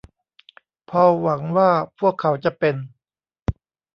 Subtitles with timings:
[0.89, 1.69] พอลหวังว่า
[1.99, 2.75] พวกเขาจะเป็น